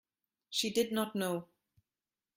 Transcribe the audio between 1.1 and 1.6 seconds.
know.